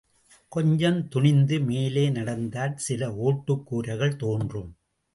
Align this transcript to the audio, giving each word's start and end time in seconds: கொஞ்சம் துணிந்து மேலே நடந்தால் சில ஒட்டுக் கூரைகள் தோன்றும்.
கொஞ்சம் 0.47 1.07
துணிந்து 1.07 1.59
மேலே 1.59 2.09
நடந்தால் 2.09 2.77
சில 2.77 3.15
ஒட்டுக் 3.15 3.65
கூரைகள் 3.65 4.15
தோன்றும். 4.15 4.77